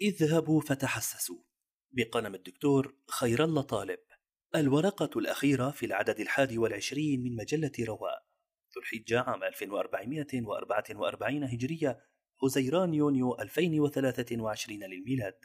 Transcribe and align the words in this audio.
اذهبوا 0.00 0.60
فتحسسوا. 0.60 1.38
بقلم 1.92 2.34
الدكتور 2.34 2.94
خير 3.08 3.44
الله 3.44 3.62
طالب. 3.62 3.98
الورقة 4.54 5.18
الأخيرة 5.18 5.70
في 5.70 5.86
العدد 5.86 6.20
الحادي 6.20 6.58
والعشرين 6.58 7.22
من 7.22 7.36
مجلة 7.36 7.72
رواء. 7.80 8.26
ذو 8.74 8.80
الحجة 8.80 9.20
عام 9.20 9.44
1444 9.44 11.44
هجرية 11.44 12.00
حزيران 12.42 12.94
يونيو 12.94 13.34
2023 13.34 14.84
للميلاد. 14.84 15.38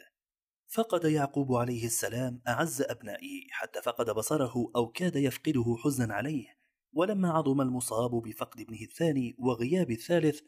فقد 0.68 1.06
يعقوب 1.06 1.54
عليه 1.54 1.86
السلام 1.86 2.42
أعز 2.48 2.82
أبنائه 2.82 3.48
حتى 3.52 3.82
فقد 3.82 4.10
بصره 4.10 4.72
أو 4.76 4.88
كاد 4.88 5.16
يفقده 5.16 5.76
حزنا 5.84 6.14
عليه. 6.14 6.58
ولما 6.94 7.30
عظم 7.30 7.62
المصاب 7.62 8.12
بفقد 8.12 8.60
ابنه 8.60 8.82
الثاني 8.82 9.36
وغياب 9.40 9.92
الثالث 9.92 10.42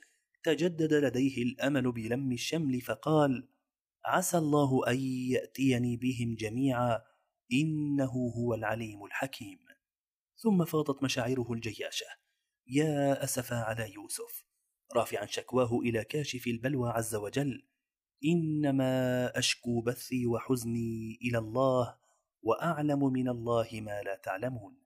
تجدد 0.43 0.93
لديه 0.93 1.43
الأمل 1.43 1.91
بلم 1.91 2.31
الشمل 2.31 2.81
فقال 2.81 3.47
عسى 4.09 4.37
الله 4.37 4.87
أن 4.87 4.99
يأتيني 5.31 5.97
بهم 5.97 6.35
جميعا 6.35 7.01
إنه 7.53 8.11
هو 8.37 8.53
العليم 8.53 9.05
الحكيم. 9.05 9.59
ثم 10.37 10.65
فاضت 10.65 11.03
مشاعره 11.03 11.53
الجياشة. 11.53 12.05
يا 12.67 13.23
أسفا 13.23 13.55
على 13.55 13.93
يوسف. 13.93 14.45
رافعا 14.95 15.25
شكواه 15.25 15.79
إلى 15.79 16.03
كاشف 16.03 16.47
البلوى 16.47 16.89
عز 16.89 17.15
وجل. 17.15 17.67
إنما 18.25 19.31
أشكو 19.39 19.81
بثي 19.81 20.27
وحزني 20.27 21.19
إلى 21.21 21.37
الله 21.37 21.97
وأعلم 22.41 23.13
من 23.13 23.29
الله 23.29 23.67
ما 23.73 24.01
لا 24.01 24.15
تعلمون. 24.15 24.77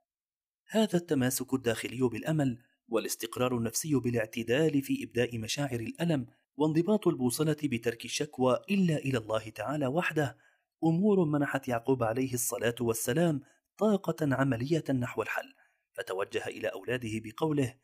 هذا 0.70 0.98
التماسك 0.98 1.53
الداخلي 1.53 2.02
بالأمل 2.02 2.64
والاستقرار 2.88 3.58
النفسي 3.58 3.95
بالاعتدال 3.95 4.81
في 4.81 5.03
إبداء 5.03 5.38
مشاعر 5.38 5.80
الألم 5.80 6.28
وانضباط 6.57 7.07
البوصلة 7.07 7.57
بترك 7.63 8.05
الشكوى 8.05 8.59
إلا 8.71 8.98
إلى 8.98 9.17
الله 9.17 9.49
تعالى 9.49 9.88
وحده. 9.88 10.38
أمور 10.84 11.25
منحت 11.25 11.67
يعقوب 11.67 12.03
عليه 12.03 12.34
الصلاة 12.34 12.75
والسلام 12.81 13.41
طاقة 13.78 14.16
عملية 14.22 14.83
نحو 15.00 15.22
الحل. 15.22 15.53
فتوجه 15.94 16.47
إلى 16.47 16.67
أولاده 16.67 17.09
بقوله 17.13 17.75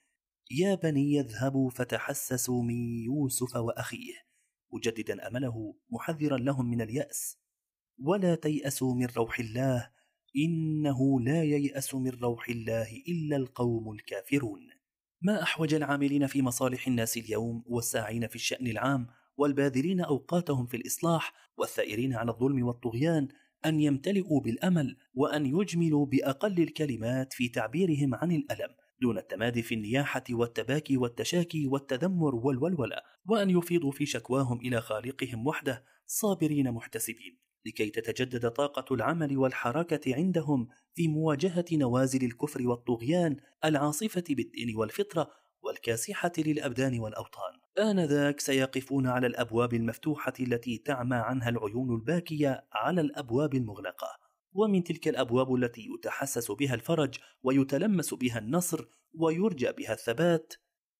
يا 0.52 0.76
بني 0.76 1.20
اذهبوا 1.20 1.70
فتحسسوا 1.70 2.64
من 2.64 3.04
يوسف 3.04 3.56
وأخيه. 3.56 4.14
مجددا 4.74 5.28
أمله 5.28 5.76
محذرا 5.90 6.38
لهم 6.38 6.70
من 6.70 6.82
اليأس 6.82 7.38
ولا 8.00 8.36
تيأسوا 8.36 8.96
من 8.96 9.06
روح 9.18 9.40
الله 9.40 9.92
إنه 10.46 11.22
لا 11.22 11.44
ييأس 11.44 11.96
من 11.96 12.10
روح 12.10 12.50
الله 12.50 13.04
إلا 13.08 13.38
القوم 13.38 13.92
الكافرون. 13.92 14.79
ما 15.22 15.44
أحوج 15.44 15.74
العاملين 15.74 16.28
في 16.28 16.42
مصالح 16.42 16.88
الناس 16.88 17.18
اليوم 17.18 17.64
والساعين 17.68 18.28
في 18.28 18.36
الشأن 18.36 18.68
العام 18.68 19.08
والباذلين 19.38 20.02
أوقاتهم 20.02 20.68
في 20.68 20.78
الإصلاح 20.78 21.34
والثائرين 21.58 22.14
على 22.14 22.32
الظلم 22.32 22.64
والطغيان 22.64 23.28
أن 23.66 23.80
يمتلئوا 23.80 24.42
بالأمل 24.42 24.98
وأن 25.14 25.46
يجملوا 25.46 26.06
بأقل 26.06 26.62
الكلمات 26.62 27.34
في 27.34 27.50
تعبيرهم 27.50 28.16
عن 28.16 28.32
الألم 28.32 28.70
دون 29.02 29.18
التمادي 29.18 29.62
في 29.62 29.76
النياحة 29.76 30.24
والتباكي 30.30 30.98
والتشاكي 30.98 31.68
والتذمر 31.68 32.36
والولولة 32.36 32.98
وأن 33.26 33.50
يفيضوا 33.50 33.92
في 33.92 34.06
شكواهم 34.06 34.60
إلى 34.60 34.82
خالقهم 34.82 35.48
وحده 35.48 35.86
صابرين 36.06 36.72
محتسبين 36.72 37.40
لكي 37.66 37.90
تتجدد 37.90 38.50
طاقة 38.50 38.96
العمل 38.96 39.38
والحركة 39.38 40.16
عندهم 40.16 40.68
في 40.96 41.08
مواجهة 41.08 41.66
نوازل 41.72 42.26
الكفر 42.26 42.68
والطغيان 42.68 43.38
العاصفة 43.66 44.24
بالدين 44.30 44.76
والفطرة 44.76 45.32
والكاسحة 45.62 46.32
للأبدان 46.38 47.00
والأوطان. 47.00 47.54
آنذاك 47.80 48.40
سيقفون 48.40 49.08
على 49.08 49.28
الأبواب 49.28 49.74
المفتوحة 49.74 50.34
التي 50.40 50.78
تعمى 50.78 51.16
عنها 51.16 51.50
العيون 51.50 51.96
الباكية 51.96 52.68
على 52.74 53.02
الأبواب 53.02 53.56
المغلقة. 53.56 54.30
ومن 54.54 54.84
تلك 54.84 55.08
الأبواب 55.08 55.56
التي 55.56 55.88
يتحسس 55.96 56.52
بها 56.52 56.74
الفرج 56.74 57.16
ويتلمس 57.44 58.14
بها 58.14 58.40
النصر 58.40 58.86
ويرجى 59.14 59.72
بها 59.72 59.94
الثبات 59.94 60.54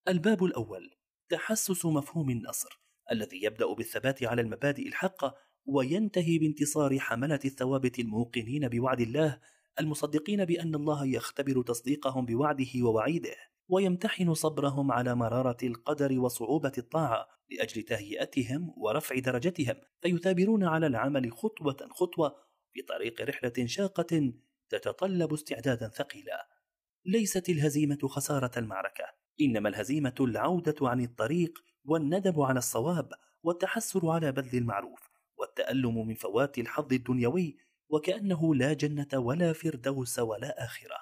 الباب 0.08 0.44
الأول 0.44 0.90
تحسس 1.28 1.86
مفهوم 1.86 2.30
النصر 2.30 2.80
الذي 3.12 3.44
يبدأ 3.44 3.74
بالثبات 3.74 4.24
على 4.24 4.42
المبادئ 4.42 4.88
الحقة 4.88 5.34
وينتهي 5.66 6.38
بانتصار 6.38 6.98
حملة 6.98 7.40
الثوابت 7.44 7.98
الموقنين 7.98 8.68
بوعد 8.68 9.00
الله 9.00 9.40
المصدقين 9.80 10.44
بأن 10.44 10.74
الله 10.74 11.06
يختبر 11.06 11.62
تصديقهم 11.62 12.26
بوعده 12.26 12.70
ووعيده 12.82 13.36
ويمتحن 13.68 14.34
صبرهم 14.34 14.92
على 14.92 15.14
مرارة 15.14 15.56
القدر 15.62 16.20
وصعوبة 16.20 16.72
الطاعة 16.78 17.28
لأجل 17.50 17.82
تهيئتهم 17.82 18.74
ورفع 18.76 19.18
درجتهم 19.18 19.74
فيثابرون 20.02 20.64
على 20.64 20.86
العمل 20.86 21.32
خطوة 21.32 21.76
خطوة 21.90 22.36
في 22.72 22.82
طريق 22.82 23.22
رحلة 23.22 23.66
شاقة 23.66 24.32
تتطلب 24.68 25.32
استعدادا 25.32 25.88
ثقيلا. 25.88 26.48
ليست 27.04 27.48
الهزيمة 27.48 27.98
خسارة 28.04 28.58
المعركة 28.58 29.04
إنما 29.40 29.68
الهزيمة 29.68 30.14
العودة 30.20 30.76
عن 30.82 31.00
الطريق 31.00 31.58
والندب 31.84 32.40
على 32.40 32.58
الصواب 32.58 33.08
والتحسر 33.42 34.08
على 34.08 34.32
بذل 34.32 34.58
المعروف. 34.58 35.09
والتألم 35.40 36.06
من 36.06 36.14
فوات 36.14 36.58
الحظ 36.58 36.92
الدنيوي 36.92 37.56
وكأنه 37.88 38.54
لا 38.54 38.72
جنة 38.72 39.08
ولا 39.14 39.52
فردوس 39.52 40.18
ولا 40.18 40.64
آخرة. 40.64 40.96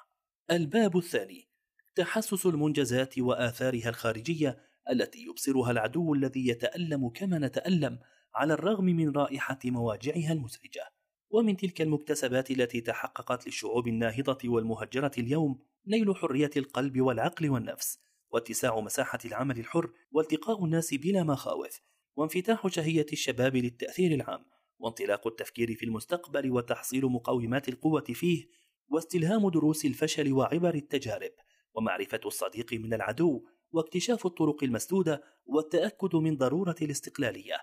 الباب 0.50 0.96
الثاني 0.96 1.48
تحسس 1.94 2.46
المنجزات 2.46 3.18
وآثارها 3.18 3.88
الخارجية 3.88 4.58
التي 4.90 5.24
يبصرها 5.24 5.70
العدو 5.70 6.14
الذي 6.14 6.48
يتألم 6.48 7.08
كما 7.08 7.38
نتألم 7.38 7.98
على 8.34 8.54
الرغم 8.54 8.84
من 8.84 9.10
رائحة 9.10 9.58
مواجعها 9.64 10.32
المزعجة. 10.32 10.92
ومن 11.30 11.56
تلك 11.56 11.82
المكتسبات 11.82 12.50
التي 12.50 12.80
تحققت 12.80 13.46
للشعوب 13.46 13.88
الناهضة 13.88 14.38
والمهجرة 14.44 15.10
اليوم 15.18 15.58
نيل 15.86 16.16
حرية 16.16 16.50
القلب 16.56 17.00
والعقل 17.00 17.50
والنفس 17.50 17.98
واتساع 18.30 18.80
مساحة 18.80 19.18
العمل 19.24 19.58
الحر 19.58 19.90
والتقاء 20.12 20.64
الناس 20.64 20.94
بلا 20.94 21.22
مخاوف 21.22 21.80
وانفتاح 22.18 22.66
شهية 22.66 23.06
الشباب 23.12 23.56
للتأثير 23.56 24.14
العام 24.14 24.44
وانطلاق 24.78 25.26
التفكير 25.26 25.74
في 25.74 25.84
المستقبل 25.84 26.50
وتحصيل 26.50 27.06
مقومات 27.06 27.68
القوة 27.68 28.04
فيه 28.04 28.48
واستلهام 28.88 29.48
دروس 29.48 29.84
الفشل 29.84 30.32
وعبر 30.32 30.74
التجارب 30.74 31.30
ومعرفة 31.74 32.20
الصديق 32.26 32.72
من 32.72 32.94
العدو 32.94 33.44
واكتشاف 33.72 34.26
الطرق 34.26 34.64
المسدودة 34.64 35.22
والتأكد 35.46 36.16
من 36.16 36.36
ضرورة 36.36 36.74
الاستقلالية. 36.82 37.56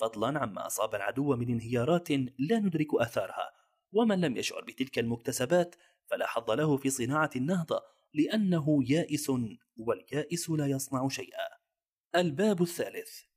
فضلا 0.00 0.38
عما 0.38 0.66
أصاب 0.66 0.94
العدو 0.94 1.36
من 1.36 1.50
انهيارات 1.50 2.10
لا 2.38 2.58
ندرك 2.58 2.94
آثارها 2.94 3.52
ومن 3.92 4.20
لم 4.20 4.36
يشعر 4.36 4.64
بتلك 4.64 4.98
المكتسبات 4.98 5.76
فلا 6.06 6.26
حظ 6.26 6.50
له 6.50 6.76
في 6.76 6.90
صناعة 6.90 7.30
النهضة 7.36 7.82
لأنه 8.14 8.80
يائس 8.88 9.32
واليائس 9.76 10.50
لا 10.50 10.66
يصنع 10.66 11.08
شيئا. 11.08 11.48
الباب 12.16 12.62
الثالث. 12.62 13.31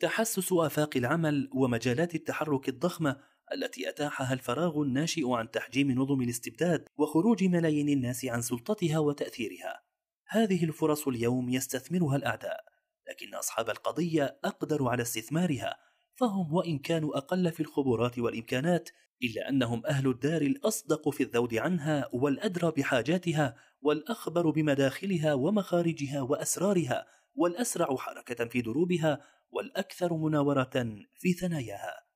تحسس 0.00 0.52
آفاق 0.52 0.96
العمل 0.96 1.50
ومجالات 1.52 2.14
التحرك 2.14 2.68
الضخمة 2.68 3.20
التي 3.54 3.88
أتاحها 3.88 4.32
الفراغ 4.32 4.82
الناشئ 4.82 5.30
عن 5.30 5.50
تحجيم 5.50 5.92
نظم 5.92 6.22
الاستبداد 6.22 6.88
وخروج 6.96 7.44
ملايين 7.44 7.88
الناس 7.88 8.24
عن 8.24 8.42
سلطتها 8.42 8.98
وتأثيرها. 8.98 9.82
هذه 10.28 10.64
الفرص 10.64 11.08
اليوم 11.08 11.48
يستثمرها 11.48 12.16
الأعداء 12.16 12.64
لكن 13.08 13.34
أصحاب 13.34 13.70
القضية 13.70 14.38
أقدروا 14.44 14.90
على 14.90 15.02
استثمارها 15.02 15.76
فهم 16.16 16.54
وإن 16.54 16.78
كانوا 16.78 17.16
أقل 17.16 17.52
في 17.52 17.60
الخبرات 17.60 18.18
والإمكانات 18.18 18.90
إلا 19.22 19.48
أنهم 19.48 19.86
أهل 19.86 20.08
الدار 20.08 20.42
الأصدق 20.42 21.08
في 21.08 21.22
الذود 21.22 21.54
عنها 21.54 22.08
والأدرى 22.12 22.72
بحاجاتها 22.76 23.56
والأخبر 23.80 24.50
بمداخلها 24.50 25.34
ومخارجها 25.34 26.20
وأسرارها 26.20 27.06
والأسرع 27.34 27.96
حركة 27.96 28.44
في 28.44 28.60
دروبها 28.60 29.20
والأكثر 29.50 30.14
مناورة 30.14 30.96
في 31.18 31.32
ثناياها 31.32 32.08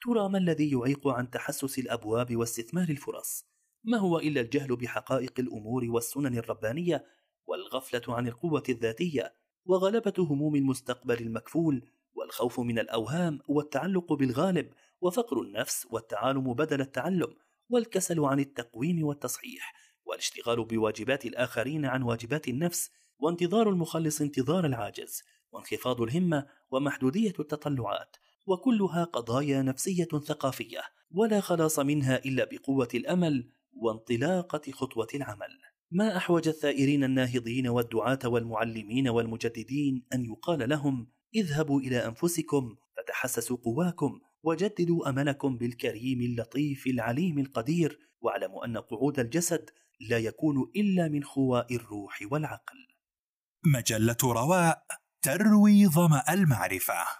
ترى 0.00 0.28
ما 0.28 0.38
الذي 0.38 0.70
يعيق 0.70 1.08
عن 1.08 1.30
تحسس 1.30 1.78
الأبواب 1.78 2.36
واستثمار 2.36 2.88
الفرص؟ 2.88 3.46
ما 3.84 3.98
هو 3.98 4.18
إلا 4.18 4.40
الجهل 4.40 4.76
بحقائق 4.76 5.32
الأمور 5.38 5.84
والسنن 5.84 6.38
الربانية 6.38 7.06
والغفلة 7.46 8.02
عن 8.08 8.28
القوة 8.28 8.62
الذاتية 8.68 9.34
وغلبة 9.64 10.14
هموم 10.18 10.56
المستقبل 10.56 11.22
المكفول 11.22 11.88
والخوف 12.14 12.60
من 12.60 12.78
الأوهام 12.78 13.38
والتعلق 13.48 14.12
بالغالب 14.12 14.72
وفقر 15.00 15.40
النفس 15.40 15.86
والتعالم 15.90 16.54
بدل 16.54 16.80
التعلم 16.80 17.36
والكسل 17.68 18.20
عن 18.20 18.40
التقويم 18.40 19.04
والتصحيح 19.06 19.74
والاشتغال 20.04 20.64
بواجبات 20.64 21.26
الآخرين 21.26 21.84
عن 21.84 22.02
واجبات 22.02 22.48
النفس 22.48 22.90
وانتظار 23.18 23.68
المخلص 23.68 24.20
انتظار 24.20 24.66
العاجز 24.66 25.22
وانخفاض 25.52 26.00
الهمة 26.00 26.46
ومحدودية 26.70 27.34
التطلعات 27.38 28.16
وكلها 28.46 29.04
قضايا 29.04 29.62
نفسية 29.62 30.04
ثقافية 30.04 30.80
ولا 31.10 31.40
خلاص 31.40 31.78
منها 31.78 32.24
إلا 32.24 32.48
بقوة 32.52 32.88
الأمل 32.94 33.50
وانطلاقة 33.76 34.72
خطوة 34.72 35.06
العمل. 35.14 35.58
ما 35.90 36.16
أحوج 36.16 36.48
الثائرين 36.48 37.04
الناهضين 37.04 37.68
والدعاة 37.68 38.18
والمعلمين 38.24 39.08
والمجددين 39.08 40.06
أن 40.14 40.24
يقال 40.24 40.68
لهم 40.68 41.08
اذهبوا 41.34 41.80
إلى 41.80 42.06
أنفسكم 42.06 42.76
فتحسسوا 42.96 43.56
قواكم 43.56 44.20
وجددوا 44.42 45.08
أملكم 45.08 45.58
بالكريم 45.58 46.20
اللطيف 46.20 46.86
العليم 46.86 47.38
القدير 47.38 47.98
واعلموا 48.20 48.64
أن 48.64 48.76
قعود 48.76 49.18
الجسد 49.18 49.70
لا 50.00 50.18
يكون 50.18 50.70
إلا 50.76 51.08
من 51.08 51.24
خواء 51.24 51.74
الروح 51.76 52.18
والعقل. 52.30 52.86
مجلة 53.64 54.16
رواء 54.24 54.86
تروي 55.26 55.86
ظما 55.86 56.22
المعرفة. 56.28 57.06